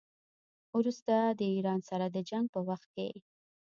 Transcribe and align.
وروسته 0.77 1.15
د 1.39 1.41
ایران 1.55 1.79
سره 1.89 2.05
د 2.09 2.17
جنګ 2.29 2.45
په 2.53 2.59
وخت 2.69 2.87
کې. 2.95 3.09